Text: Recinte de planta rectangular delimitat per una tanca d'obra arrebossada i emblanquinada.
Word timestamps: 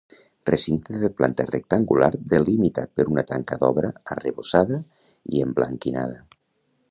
Recinte 0.49 0.93
de 1.01 1.09
planta 1.17 1.45
rectangular 1.49 2.09
delimitat 2.31 2.95
per 3.01 3.05
una 3.15 3.25
tanca 3.33 3.59
d'obra 3.65 3.93
arrebossada 4.15 4.79
i 5.35 5.45
emblanquinada. 5.49 6.19